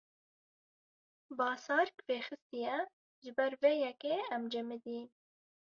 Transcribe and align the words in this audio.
Basark 1.37 1.93
vêxistiye, 2.07 2.75
ji 3.23 3.29
ber 3.37 3.51
vê 3.61 3.71
yekê 3.83 4.15
em 4.35 4.43
cemidîn. 4.53 5.05